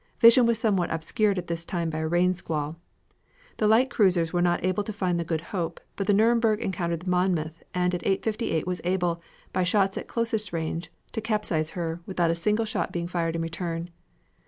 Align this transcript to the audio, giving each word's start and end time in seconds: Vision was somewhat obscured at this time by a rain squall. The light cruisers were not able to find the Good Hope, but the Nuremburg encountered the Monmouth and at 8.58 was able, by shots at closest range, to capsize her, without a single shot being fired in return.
Vision 0.19 0.47
was 0.47 0.57
somewhat 0.57 0.91
obscured 0.91 1.37
at 1.37 1.45
this 1.45 1.63
time 1.63 1.87
by 1.91 1.99
a 1.99 2.07
rain 2.07 2.33
squall. 2.33 2.75
The 3.57 3.67
light 3.67 3.91
cruisers 3.91 4.33
were 4.33 4.41
not 4.41 4.65
able 4.65 4.83
to 4.83 4.91
find 4.91 5.19
the 5.19 5.23
Good 5.23 5.41
Hope, 5.53 5.79
but 5.95 6.07
the 6.07 6.13
Nuremburg 6.15 6.59
encountered 6.59 7.01
the 7.01 7.09
Monmouth 7.11 7.61
and 7.75 7.93
at 7.93 8.01
8.58 8.01 8.65
was 8.65 8.81
able, 8.83 9.21
by 9.53 9.61
shots 9.61 9.99
at 9.99 10.07
closest 10.07 10.51
range, 10.53 10.91
to 11.11 11.21
capsize 11.21 11.71
her, 11.77 12.01
without 12.07 12.31
a 12.31 12.33
single 12.33 12.65
shot 12.65 12.91
being 12.91 13.05
fired 13.07 13.35
in 13.35 13.43
return. 13.43 13.91